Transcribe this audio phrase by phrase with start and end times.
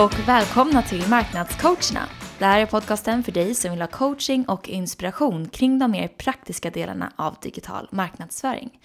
[0.00, 2.08] och välkomna till Marknadscoacherna.
[2.38, 6.08] Det här är podcasten för dig som vill ha coaching och inspiration kring de mer
[6.08, 8.80] praktiska delarna av digital marknadsföring.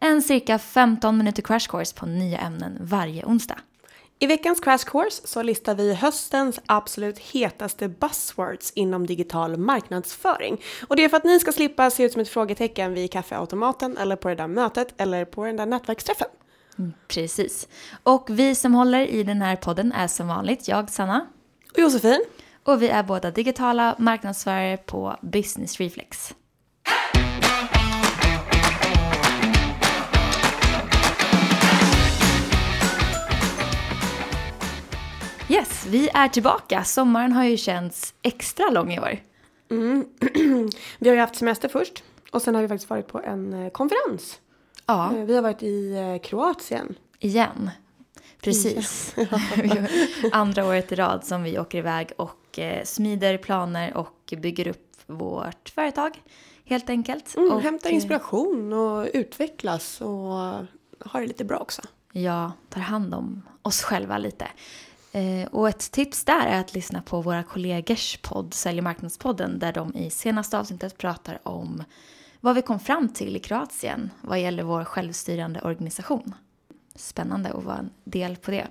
[0.00, 3.58] En cirka 15 minuter crash course på nya ämnen varje onsdag.
[4.18, 10.60] I veckans crash course så listar vi höstens absolut hetaste buzzwords inom digital marknadsföring.
[10.88, 13.96] Och det är för att ni ska slippa se ut som ett frågetecken vid kaffeautomaten
[13.96, 16.28] eller på det där mötet eller på den där nätverksträffen.
[16.78, 17.68] Mm, precis.
[18.02, 21.26] Och vi som håller i den här podden är som vanligt jag, Sanna.
[21.72, 22.24] Och Josefin.
[22.62, 26.34] Och vi är båda digitala marknadsförare på Business Reflex.
[35.48, 36.84] Yes, vi är tillbaka.
[36.84, 39.18] Sommaren har ju känts extra lång i år.
[39.70, 40.04] Mm.
[40.98, 43.70] vi har ju haft semester först och sen har vi faktiskt varit på en eh,
[43.70, 44.40] konferens.
[44.86, 45.14] Ja.
[45.14, 46.94] Eh, vi har varit i eh, Kroatien.
[47.18, 47.70] Igen.
[48.40, 49.14] Precis.
[50.32, 55.68] Andra året i rad som vi åker iväg och smider planer och bygger upp vårt
[55.68, 56.22] företag.
[56.64, 57.36] Helt enkelt.
[57.36, 60.32] Mm, och hämtar inspiration och utvecklas och
[61.00, 61.82] har det lite bra också.
[62.12, 64.46] Ja, tar hand om oss själva lite.
[65.12, 69.72] Eh, och ett tips där är att lyssna på våra kollegors podd, Sälj marknadspodden, där
[69.72, 71.84] de i senaste avsnittet pratar om
[72.46, 76.34] vad vi kom fram till i Kroatien vad gäller vår självstyrande organisation.
[76.94, 78.66] Spännande att vara en del på det.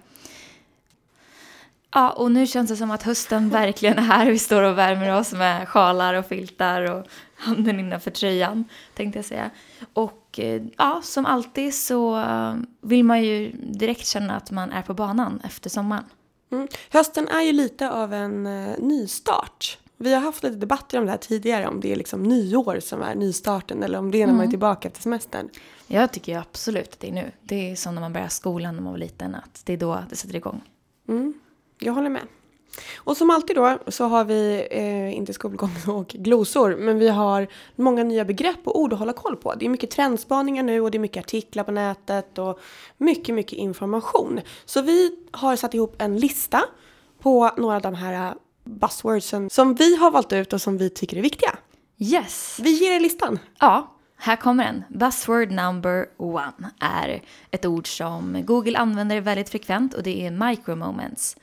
[1.93, 4.31] Ja, och nu känns det som att hösten verkligen är här.
[4.31, 9.25] Vi står och värmer oss med sjalar och filtar och handen innanför tröjan, tänkte jag
[9.25, 9.49] säga.
[9.93, 14.81] Och eh, ja, som alltid så eh, vill man ju direkt känna att man är
[14.81, 16.05] på banan efter sommaren.
[16.51, 16.67] Mm.
[16.89, 19.77] Hösten är ju lite av en uh, nystart.
[19.97, 23.01] Vi har haft lite debatter om det här tidigare, om det är liksom nyår som
[23.01, 24.35] är nystarten eller om det är när mm.
[24.35, 24.51] man är mm.
[24.51, 25.49] tillbaka efter semestern.
[25.87, 27.31] Jag tycker ju absolut att det är nu.
[27.41, 30.03] Det är som när man börjar skolan när man var liten, att det är då
[30.09, 30.61] det sätter igång.
[31.07, 31.33] Mm.
[31.79, 32.21] Jag håller med.
[32.95, 37.47] Och som alltid då så har vi eh, inte skolgång och glosor men vi har
[37.75, 39.53] många nya begrepp och ord att hålla koll på.
[39.53, 42.59] Det är mycket trendspaningar nu och det är mycket artiklar på nätet och
[42.97, 44.41] mycket, mycket information.
[44.65, 46.61] Så vi har satt ihop en lista
[47.19, 51.17] på några av de här buzzwordsen som vi har valt ut och som vi tycker
[51.17, 51.57] är viktiga.
[51.97, 52.59] Yes!
[52.63, 53.39] Vi ger er listan.
[53.59, 54.83] Ja, här kommer en.
[54.89, 57.21] Buzzword number one är
[57.51, 61.37] ett ord som Google använder väldigt frekvent och det är micromoments.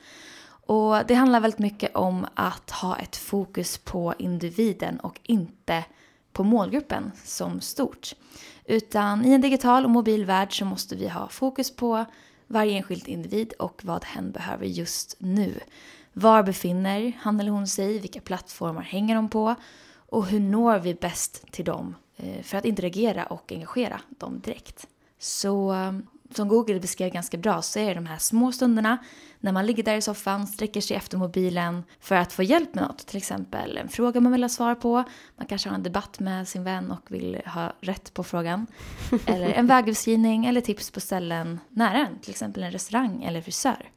[0.65, 5.83] Och det handlar väldigt mycket om att ha ett fokus på individen och inte
[6.31, 8.15] på målgruppen som stort.
[8.65, 12.05] Utan i en digital och mobil värld så måste vi ha fokus på
[12.47, 15.59] varje enskild individ och vad hen behöver just nu.
[16.13, 17.99] Var befinner han eller hon sig?
[17.99, 19.55] Vilka plattformar hänger de på?
[19.95, 24.87] Och hur når vi bäst till dem eh, för att interagera och engagera dem direkt?
[25.19, 25.75] Så
[26.35, 28.97] som Google beskrev ganska bra så är det de här små stunderna
[29.39, 32.83] när man ligger där i soffan, sträcker sig efter mobilen för att få hjälp med
[32.83, 33.07] något.
[33.07, 35.03] Till exempel en fråga man vill ha svar på.
[35.37, 38.67] Man kanske har en debatt med sin vän och vill ha rätt på frågan.
[39.25, 42.19] Eller en vägbeskrivning eller tips på ställen nära en.
[42.19, 43.89] Till exempel en restaurang eller frisör.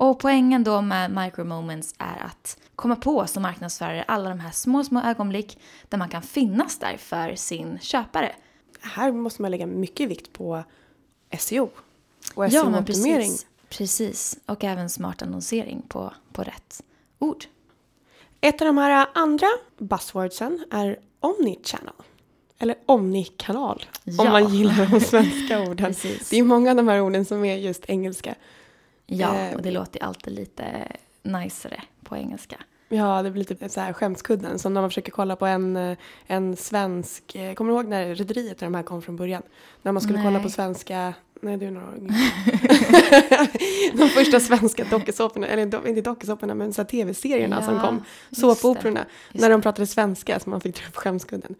[0.00, 4.84] Och poängen då med micromoments är att komma på som marknadsförare alla de här små,
[4.84, 8.32] små ögonblick där man kan finnas där för sin köpare.
[8.80, 10.62] Här måste man lägga mycket vikt på
[11.38, 11.70] SEO
[12.34, 13.30] och SEO-optimering.
[13.30, 14.38] Ja, precis.
[14.46, 16.82] Och även smart annonsering på, på rätt
[17.18, 17.44] ord.
[18.40, 21.94] Ett av de här andra buzzwordsen är omnichannel.
[22.58, 24.22] Eller omnikanal, ja.
[24.22, 25.94] om man gillar de svenska orden.
[26.30, 28.34] Det är många av de här orden som är just engelska.
[29.12, 30.64] Ja, eh, och det låter alltid lite
[31.22, 32.56] najsare på engelska.
[32.88, 34.58] Ja, det blir lite så här skämskudden.
[34.58, 38.14] Som när man försöker kolla på en, eh, en svensk, eh, kommer du ihåg när
[38.14, 39.42] Rederiet när de här kom från början?
[39.82, 40.26] När man skulle nej.
[40.26, 41.86] kolla på svenska, nej du är några
[43.92, 48.04] De första svenska dokusåporna, eller inte dokusåporna men så tv-serierna ja, som kom.
[48.30, 49.06] Såpoperorna.
[49.32, 51.54] När de pratade svenska så man fick dra upp skämskudden.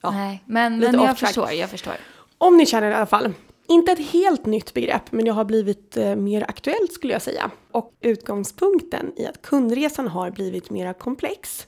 [0.00, 1.94] Ja, nej, men, men jag förstår, jag förstår.
[2.38, 3.34] Om ni känner i alla fall.
[3.68, 7.50] Inte ett helt nytt begrepp, men det har blivit eh, mer aktuellt skulle jag säga.
[7.70, 11.66] Och utgångspunkten i att kundresan har blivit mer komplex.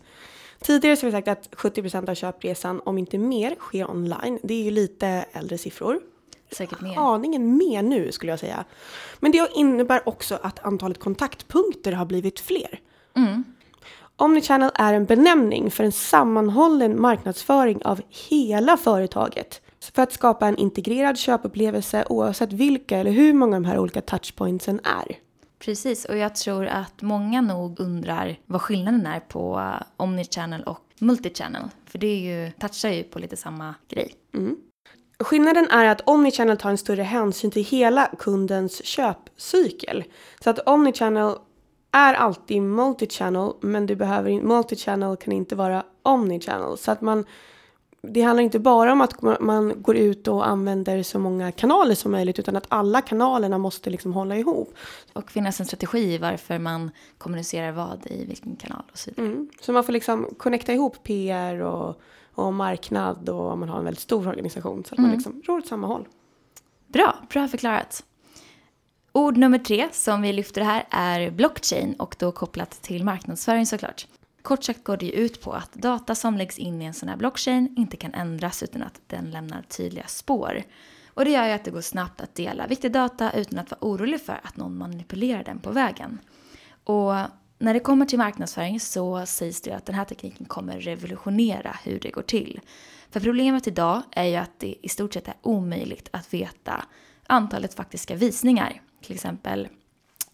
[0.61, 4.39] Tidigare så har vi sagt att 70% av köpresan, om inte mer, sker online.
[4.43, 6.01] Det är ju lite äldre siffror.
[6.51, 6.99] Säkert mer.
[6.99, 8.65] Aningen mer nu skulle jag säga.
[9.21, 12.81] Men det innebär också att antalet kontaktpunkter har blivit fler.
[13.17, 13.45] Mm.
[14.21, 19.61] Omnichannel är en benämning för en sammanhållen marknadsföring av hela företaget
[19.95, 24.81] för att skapa en integrerad köpupplevelse oavsett vilka eller hur många de här olika touchpointsen
[24.85, 25.17] är.
[25.59, 31.63] Precis, och jag tror att många nog undrar vad skillnaden är på omnichannel och multichannel.
[31.87, 34.15] För det är ju, touchar ju på lite samma grej.
[34.35, 34.57] Mm.
[35.19, 40.05] Skillnaden är att omnichannel tar en större hänsyn till hela kundens köpcykel.
[40.45, 41.35] Så att omnichannel
[41.93, 46.79] är alltid multi-channel men du behöver, multi-channel kan inte vara omni-channel.
[46.79, 47.25] Så att man,
[48.03, 52.13] det handlar inte bara om att man går ut och använder så många kanaler som
[52.13, 54.75] möjligt utan att alla kanalerna måste liksom hålla ihop.
[55.13, 59.33] Och finnas en strategi varför man kommunicerar vad i vilken kanal och så vidare.
[59.33, 59.49] Mm.
[59.61, 62.01] Så man får liksom connecta ihop PR och,
[62.35, 65.11] och marknad och om man har en väldigt stor organisation så att mm.
[65.11, 66.09] man liksom ror åt samma håll.
[66.87, 68.05] Bra, bra förklarat.
[69.13, 74.07] Ord nummer tre som vi lyfter här är blockchain och då kopplat till marknadsföring såklart.
[74.43, 77.09] Kort sagt går det ju ut på att data som läggs in i en sån
[77.09, 80.63] här blockchain inte kan ändras utan att den lämnar tydliga spår.
[81.15, 83.79] Och det gör ju att det går snabbt att dela viktig data utan att vara
[83.81, 86.19] orolig för att någon manipulerar den på vägen.
[86.85, 87.15] Och
[87.59, 92.01] när det kommer till marknadsföring så sägs det att den här tekniken kommer revolutionera hur
[92.01, 92.61] det går till.
[93.11, 96.85] För problemet idag är ju att det i stort sett är omöjligt att veta
[97.27, 98.81] antalet faktiska visningar.
[99.01, 99.69] Till exempel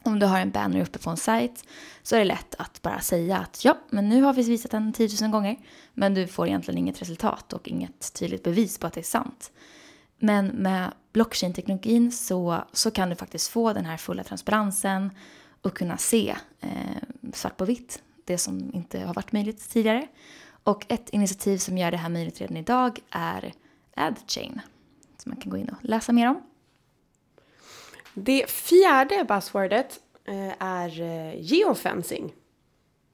[0.02, 1.64] om du har en banner uppe på en sajt
[2.02, 4.92] så är det lätt att bara säga att ja, men nu har vi visat den
[4.92, 5.56] 10 000 gånger.
[5.94, 9.52] Men du får egentligen inget resultat och inget tydligt bevis på att det är sant.
[10.18, 15.10] Men med blockchain-teknologin så, så kan du faktiskt få den här fulla transparensen
[15.62, 16.70] och kunna se eh,
[17.32, 20.06] svart på vitt det som inte har varit möjligt tidigare.
[20.62, 23.52] Och ett initiativ som gör det här möjligt redan idag är
[23.94, 24.60] AdChain.
[25.16, 26.42] Som man kan gå in och läsa mer om.
[28.18, 32.32] Det fjärde buzzwordet eh, är eh, geofencing.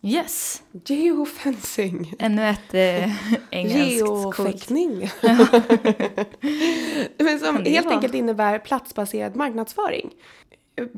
[0.02, 0.62] Yes.
[0.84, 2.14] Geofencing.
[2.18, 3.10] Ännu ett eh,
[3.50, 4.98] engelskt Geofäckning.
[7.18, 7.92] Men som helt var...
[7.92, 10.10] enkelt innebär platsbaserad marknadsföring.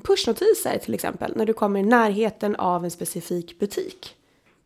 [0.03, 4.17] Pushnotiser till exempel, när du kommer i närheten av en specifik butik.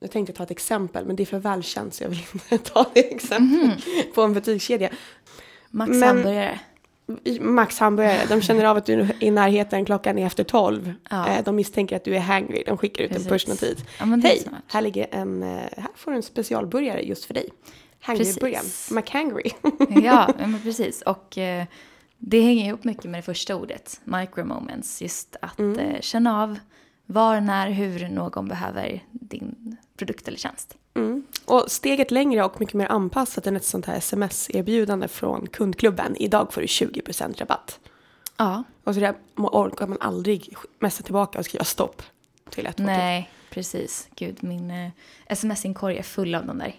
[0.01, 2.87] Jag tänkte ta ett exempel, men det är för välkänt så jag vill inte ta
[2.95, 4.15] det exempel mm -hmm.
[4.15, 4.91] på en butikskedja.
[5.71, 6.61] Max men, hamburgare.
[7.41, 8.27] Max hamburgare.
[8.29, 10.93] De känner av att du är i närheten, klockan är efter tolv.
[11.11, 11.29] Ja.
[11.29, 12.63] Eh, de misstänker att du är hangry.
[12.67, 13.27] De skickar ut Precis.
[13.27, 13.85] en pushnotis.
[13.99, 17.49] Ja, Hej, här ligger en, eh, här får du en specialburgare just för dig.
[18.01, 19.51] Hangry-burgaren, McHangry.
[20.05, 21.03] ja, men precis.
[21.03, 21.65] Och eh,
[22.19, 25.03] det hänger ihop mycket med det första ordet, micromoments.
[25.03, 25.79] Just att mm.
[25.79, 26.59] eh, känna av
[27.07, 30.77] var, när, hur någon behöver din produkt eller tjänst.
[30.99, 31.23] Mm.
[31.45, 36.17] Och steget längre och mycket mer anpassat än ett sånt här sms-erbjudande från kundklubben.
[36.17, 37.79] Idag får du 20% rabatt.
[38.37, 38.63] Ja.
[38.85, 42.03] Och så där orkar man aldrig messa tillbaka och skriva stopp
[42.51, 44.09] till ett Nej, precis.
[44.17, 44.91] Gud, min eh,
[45.27, 46.75] sms-inkorg är full av de där.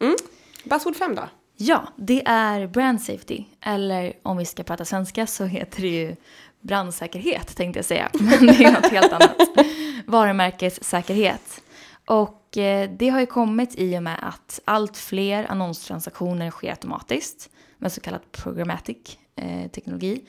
[0.00, 0.16] Mm.
[0.64, 1.22] Buzzword 5 då?
[1.56, 3.44] Ja, det är brand safety.
[3.60, 6.16] Eller om vi ska prata svenska så heter det ju
[6.60, 8.10] brandsäkerhet tänkte jag säga.
[8.20, 9.36] Men det är något helt annat.
[10.06, 11.60] Varumärkessäkerhet.
[12.06, 17.50] Och eh, det har ju kommit i och med att allt fler annonstransaktioner sker automatiskt
[17.78, 20.24] med så kallad programmatic eh, teknologi.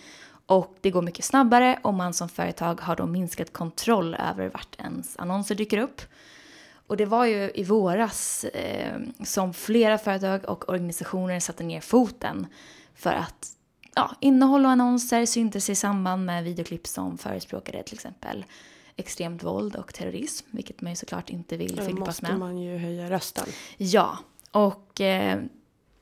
[0.45, 4.75] Och det går mycket snabbare och man som företag har då minskat kontroll över vart
[4.79, 6.01] ens annonser dyker upp.
[6.87, 12.47] Och det var ju i våras eh, som flera företag och organisationer satte ner foten
[12.95, 13.47] för att
[13.95, 18.45] ja, innehåll och annonser syntes i samband med videoklipp som förespråkade till exempel
[18.95, 22.31] extremt våld och terrorism, vilket man ju såklart inte vill förknippas med.
[22.31, 23.47] Då måste man ju höja rösten.
[23.77, 24.17] Ja,
[24.51, 25.41] och eh,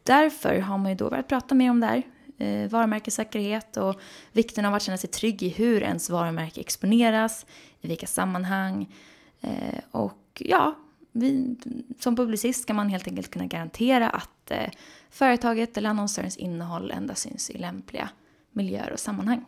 [0.04, 2.04] därför har man ju då börjat prata mer om det här.
[2.38, 7.46] Eh, varumärkessäkerhet och vikten av att känna sig trygg i hur ens varumärke exponeras,
[7.82, 8.96] i vilka sammanhang.
[9.42, 10.76] Eh, och ja,
[11.12, 11.56] vi,
[12.00, 14.70] som publicist ska man helt enkelt kunna garantera att eh,
[15.10, 18.10] företaget eller annonsörens innehåll endast syns i lämpliga
[18.52, 19.46] miljöer och sammanhang.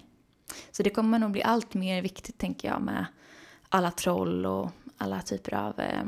[0.72, 3.06] Så det kommer nog bli allt mer viktigt tänker jag med
[3.72, 6.02] alla troll och alla typer av eh,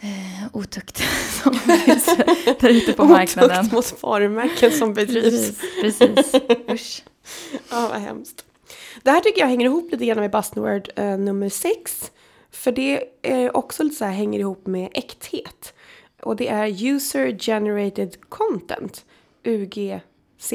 [0.00, 0.96] eh, otukt
[1.42, 2.16] som finns
[2.60, 3.58] där ute på marknaden.
[3.58, 5.58] Otukt mot varumärken som bedrivs.
[5.80, 6.42] Precis, precis.
[6.70, 7.04] Usch.
[7.70, 8.44] Ja, vad hemskt.
[9.02, 12.12] Det här tycker jag hänger ihop lite grann med buzzword eh, nummer sex.
[12.50, 15.74] För det är också lite så här, hänger ihop med äkthet.
[16.22, 19.04] Och det är user generated content,
[19.44, 20.52] UGC.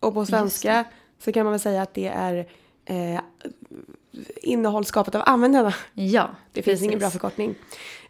[0.00, 0.84] Och på svenska
[1.18, 2.48] så kan man väl säga att det är
[2.84, 3.20] eh,
[4.36, 5.74] innehåll skapat av användarna.
[5.94, 7.54] Ja, Det finns ingen bra förkortning.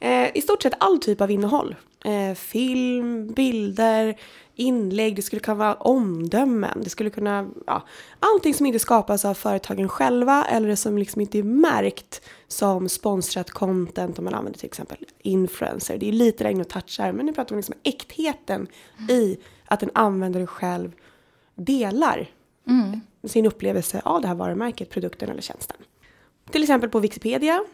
[0.00, 1.76] Eh, I stort sett all typ av innehåll.
[2.04, 4.16] Eh, film, bilder,
[4.60, 7.82] inlägg, det skulle kunna vara omdömen, det skulle kunna, ja,
[8.20, 13.50] allting som inte skapas av företagen själva eller som liksom inte är märkt som sponsrat
[13.50, 15.98] content om man använder till exempel influencer.
[15.98, 18.66] Det är lite regn och touchar men nu pratar vi liksom äktheten
[18.98, 19.10] mm.
[19.10, 20.92] i att en användare själv
[21.54, 22.30] delar
[22.68, 23.00] mm.
[23.24, 25.76] sin upplevelse av det här varumärket, produkten eller tjänsten.
[26.50, 27.64] Till exempel på Wikipedia,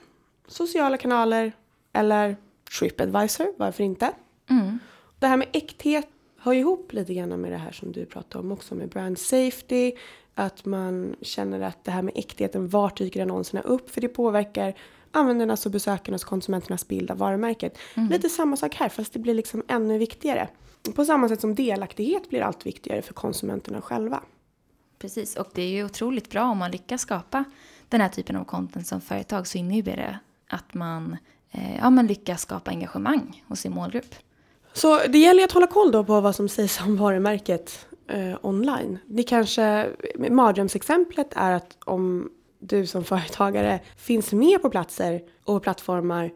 [0.49, 1.53] sociala kanaler
[1.93, 2.37] eller
[2.79, 4.13] Tripadvisor, varför inte?
[4.51, 4.79] Mm.
[5.19, 8.53] Det här med äkthet hör ihop lite grann med det här som du pratade om
[8.53, 9.93] också med brand safety.
[10.35, 13.91] Att man känner att det här med äktheten, vart dyker annonserna upp?
[13.91, 14.75] För det påverkar
[15.11, 17.79] användarnas och besökarnas och konsumenternas bild av varumärket.
[18.11, 20.49] Lite samma sak här fast det blir liksom ännu viktigare.
[20.95, 24.23] På samma sätt som delaktighet blir allt viktigare för konsumenterna själva.
[24.99, 27.45] Precis, och det är ju otroligt bra om man lyckas skapa
[27.89, 31.17] den här typen av content som företag så innebär det att man
[31.51, 34.15] eh, ja, men lyckas skapa engagemang hos sin målgrupp.
[34.73, 38.99] Så det gäller att hålla koll då på vad som sägs om varumärket eh, online.
[39.07, 39.91] Det kanske,
[40.31, 46.31] mardrömsexemplet är att om du som företagare finns med på platser och plattformar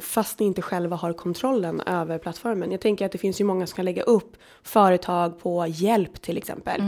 [0.00, 2.70] fast ni inte själva har kontrollen över plattformen.
[2.70, 6.36] Jag tänker att det finns ju många som kan lägga upp företag på hjälp till
[6.36, 6.82] exempel.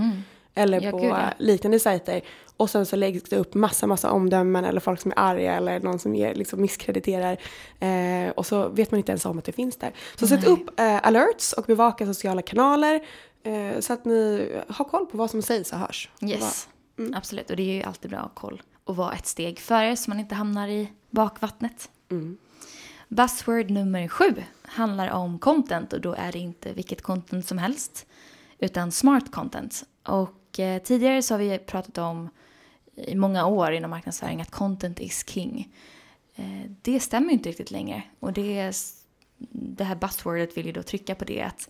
[0.54, 1.32] Eller Ja, på gud, ja.
[1.38, 2.20] liknande sajter.
[2.58, 5.80] Och sen så läggs det upp massa, massa omdömen eller folk som är arga eller
[5.80, 7.36] någon som ger, liksom misskrediterar.
[7.80, 9.92] Eh, och så vet man inte ens om att det finns där.
[10.16, 10.50] Så sätt Nej.
[10.50, 13.00] upp eh, alerts och bevaka sociala kanaler.
[13.42, 16.10] Eh, så att ni har koll på vad som sägs och hörs.
[16.22, 16.68] Yes,
[17.14, 17.50] absolut.
[17.50, 20.10] Och det är ju alltid bra att ha koll och vara ett steg före så
[20.10, 21.90] man inte hamnar i bakvattnet.
[23.08, 28.06] Buzzword nummer sju handlar om content och då är det inte vilket content som helst
[28.58, 29.84] utan smart content.
[30.02, 32.28] Och eh, tidigare så har vi pratat om
[33.06, 35.74] i många år inom marknadsföring att content is king.
[36.36, 38.74] Eh, det stämmer ju inte riktigt längre och det, är,
[39.52, 41.68] det här buzzwordet vill ju då trycka på det att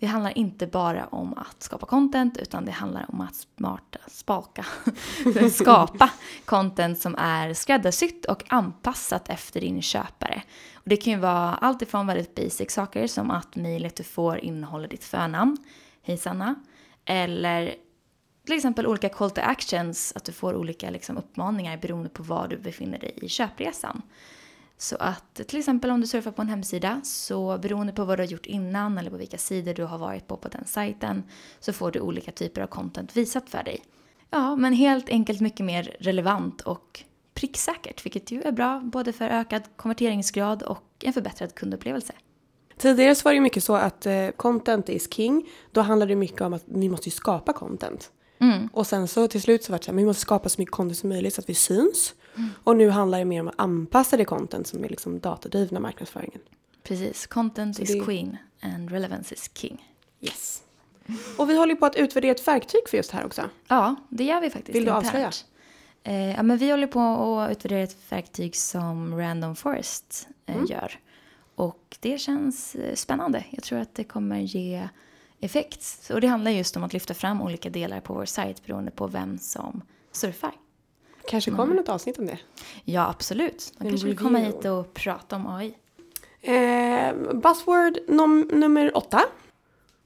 [0.00, 4.66] det handlar inte bara om att skapa content utan det handlar om att smarta, spaka,
[5.52, 6.10] skapa
[6.44, 10.42] content som är skräddarsytt och anpassat efter din köpare.
[10.74, 14.38] Och det kan ju vara allt ifrån väldigt basic saker som att mejlet du får
[14.38, 15.56] innehåller ditt förnamn,
[16.02, 16.54] hej Sanna,
[17.04, 17.74] eller
[18.44, 22.48] till exempel olika call to actions, att du får olika liksom, uppmaningar beroende på var
[22.48, 24.02] du befinner dig i köpresan.
[24.76, 28.22] Så att till exempel om du surfar på en hemsida så beroende på vad du
[28.22, 31.22] har gjort innan eller på vilka sidor du har varit på på den sajten
[31.58, 33.82] så får du olika typer av content visat för dig.
[34.30, 37.04] Ja, men helt enkelt mycket mer relevant och
[37.34, 42.12] pricksäkert, vilket ju är bra både för ökad konverteringsgrad och en förbättrad kundupplevelse.
[42.76, 45.48] Tidigare så var det ju mycket så att eh, content is king.
[45.72, 48.12] Då handlade det mycket om att vi måste ju skapa content.
[48.72, 50.60] Och sen så till slut så var det så här, men vi måste skapa så
[50.60, 52.14] mycket content som möjligt så att vi syns.
[52.64, 56.40] Och nu handlar det mer om att anpassa det content som är liksom datadrivna marknadsföringen.
[56.82, 59.88] Precis, content Så is det- queen and relevance is king.
[60.20, 60.62] Yes.
[61.36, 63.42] Och vi håller på att utvärdera ett verktyg för just det här också.
[63.68, 64.76] Ja, det gör vi faktiskt.
[64.76, 65.30] Vill du avslöja?
[66.02, 67.00] Eh, ja, men vi håller på
[67.40, 70.66] att utvärdera ett verktyg som Random Forest eh, Mm.
[70.66, 70.98] gör.
[71.54, 73.44] Och det känns eh, spännande.
[73.50, 74.88] Jag tror att det kommer ge
[75.40, 76.10] effekt.
[76.12, 79.06] Och det handlar just om att lyfta fram olika delar på vår sajt beroende på
[79.06, 79.82] vem som
[80.12, 80.52] surfar.
[81.28, 82.38] Kanske kommer något avsnitt om det.
[82.84, 83.72] Ja, absolut.
[83.78, 85.74] De En kanske vill komma hit och prata om AI.
[86.40, 89.22] Eh, buzzword num- nummer åtta.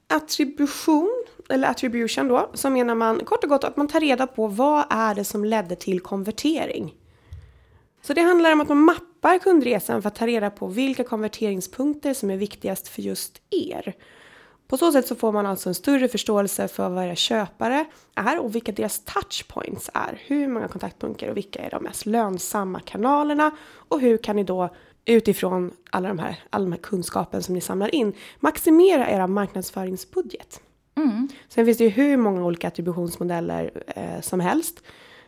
[0.07, 4.47] Attribution, eller attribution då, så menar man kort och gott att man tar reda på
[4.47, 6.93] vad är det som ledde till konvertering.
[8.01, 12.13] Så det handlar om att man mappar kundresan för att ta reda på vilka konverteringspunkter
[12.13, 13.93] som är viktigast för just er.
[14.67, 18.39] På så sätt så får man alltså en större förståelse för vad era köpare är
[18.39, 20.21] och vilka deras touchpoints är.
[20.25, 23.51] Hur många kontaktpunkter och vilka är de mest lönsamma kanalerna
[23.87, 24.69] och hur kan ni då
[25.05, 30.61] utifrån alla de här, all de här kunskapen som ni samlar in maximera era marknadsföringsbudget.
[30.95, 31.27] Mm.
[31.49, 34.83] Sen finns det ju hur många olika attributionsmodeller eh, som helst.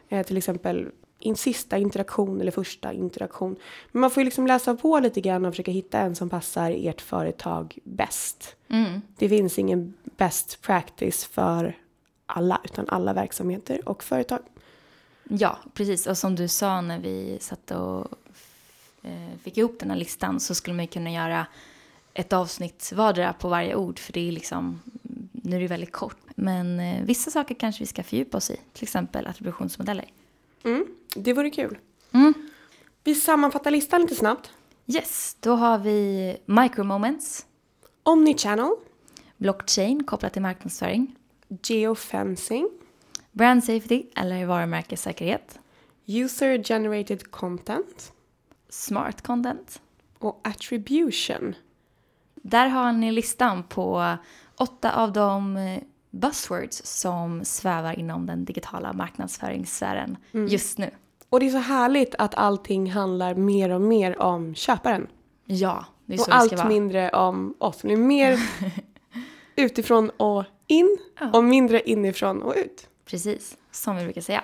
[0.09, 0.87] Eh, till exempel
[1.19, 3.55] in sista interaktion eller första interaktion.
[3.91, 6.71] Men man får ju liksom läsa på lite grann och försöka hitta en som passar
[6.71, 8.55] ert företag bäst.
[8.67, 9.01] Mm.
[9.17, 11.77] Det finns ingen best practice för
[12.25, 14.39] alla, utan alla verksamheter och företag.
[15.23, 16.07] Ja, precis.
[16.07, 18.07] Och som du sa när vi satt och
[19.01, 21.47] eh, fick ihop den här listan så skulle man ju kunna göra
[22.13, 24.81] ett avsnitt vardera på varje ord för det är liksom,
[25.31, 26.17] nu är det väldigt kort.
[26.35, 30.05] Men eh, vissa saker kanske vi ska fördjupa oss i, till exempel attributionsmodeller.
[30.63, 30.85] Mm,
[31.17, 31.77] det vore kul.
[32.11, 32.33] Mm.
[33.03, 34.51] Vi sammanfattar listan lite snabbt.
[34.87, 37.45] Yes, då har vi micromoments,
[38.03, 38.71] Omnichannel,
[39.37, 41.15] blockchain kopplat till marknadsföring,
[41.63, 42.69] geofencing,
[43.31, 45.59] brand safety eller varumärkessäkerhet,
[46.05, 48.13] user generated content
[48.69, 49.81] smart content.
[50.19, 51.55] och attribution.
[52.35, 54.17] Där har ni listan på
[54.57, 55.79] åtta av de eh,
[56.11, 60.91] buzzwords som svävar inom den digitala marknadsföringssfären just nu.
[61.29, 65.07] Och det är så härligt att allting handlar mer och mer om köparen.
[65.45, 66.67] Ja, det är så Och det ska allt vara.
[66.67, 67.79] mindre om oss.
[67.81, 68.39] Det är mer
[69.55, 71.29] utifrån och in Ja.
[71.33, 72.87] och mindre inifrån och ut.
[73.05, 74.43] Precis, som vi brukar säga.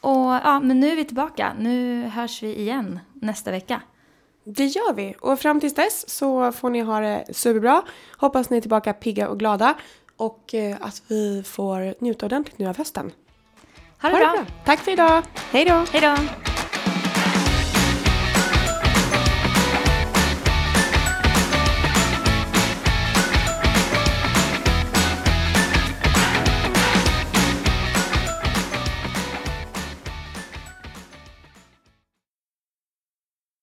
[0.00, 0.10] Och
[0.44, 1.52] ja, men nu är vi tillbaka.
[1.58, 3.80] Nu hörs vi igen nästa vecka.
[4.44, 5.14] Det gör vi.
[5.20, 7.82] Och fram tills dess så får ni ha det superbra.
[8.16, 9.74] Hoppas ni är tillbaka pigga och glada.
[10.16, 13.10] Och eh, att vi får njuta ordentligt nu av hösten.
[14.02, 14.44] Ha det, bra.
[14.64, 15.22] Tack för idag.
[15.52, 15.84] Hej då.
[15.92, 16.51] Hej då.